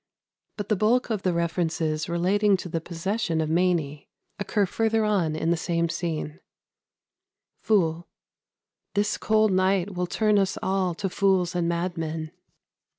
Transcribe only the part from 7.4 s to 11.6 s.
"Fool. This cold night will turn us all to fools